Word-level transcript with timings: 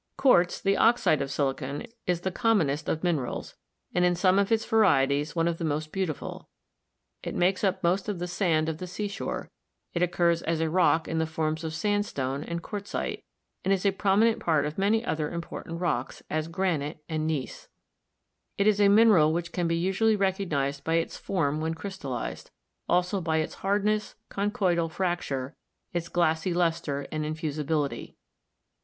Quartz, 0.17 0.59
the 0.59 0.77
oxide 0.77 1.21
of 1.21 1.29
silicon, 1.29 1.85
is 2.07 2.21
the 2.21 2.31
commonest 2.31 2.89
of 2.89 3.03
min 3.03 3.17
erals, 3.17 3.53
and 3.93 4.03
in 4.03 4.15
some 4.15 4.39
of 4.39 4.51
its 4.51 4.65
varieties 4.65 5.35
one 5.35 5.47
of 5.47 5.59
the 5.59 5.63
most 5.63 5.91
beauti 5.93 6.15
ful. 6.15 6.49
It 7.21 7.35
makes 7.35 7.63
up 7.63 7.83
most 7.83 8.09
of 8.09 8.17
the 8.17 8.25
sand 8.27 8.67
of 8.67 8.79
the 8.79 8.87
seashore; 8.87 9.51
it 9.93 10.01
occurs 10.01 10.41
as 10.41 10.59
a 10.59 10.71
rock 10.71 11.07
in 11.07 11.19
the 11.19 11.27
forms 11.27 11.63
of 11.63 11.75
sandstone 11.75 12.43
and 12.43 12.63
quartzite, 12.63 13.23
and 13.63 13.71
is 13.71 13.85
a 13.85 13.91
prominent 13.91 14.39
part 14.39 14.65
of 14.65 14.75
many 14.79 15.05
other 15.05 15.29
important 15.31 15.79
rocks, 15.79 16.23
as 16.31 16.47
granite 16.47 17.03
and 17.07 17.27
gneiss. 17.27 17.67
It 18.57 18.65
is 18.65 18.81
a 18.81 18.87
mineral 18.89 19.31
which 19.31 19.51
can 19.51 19.67
be 19.67 19.77
usually 19.77 20.15
recognised 20.15 20.83
by 20.83 20.95
its 20.95 21.15
form 21.17 21.61
when 21.61 21.75
crystallized; 21.75 22.49
also 22.89 23.21
by 23.21 23.37
its 23.37 23.53
hard 23.61 23.85
ness, 23.85 24.15
conchoidal 24.29 24.89
fracture, 24.89 25.55
its 25.93 26.09
glassy 26.09 26.55
luster 26.55 27.05
and 27.11 27.23
infusibility. 27.23 28.15